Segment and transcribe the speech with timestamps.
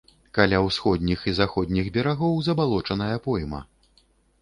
[0.37, 3.65] Каля ўсходніх і заходніх берагоў забалочаная пойма.